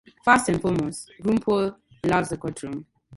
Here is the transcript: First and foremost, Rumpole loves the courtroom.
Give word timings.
First 0.25 0.49
and 0.49 0.59
foremost, 0.59 1.11
Rumpole 1.21 1.75
loves 2.05 2.29
the 2.29 2.37
courtroom. 2.37 2.87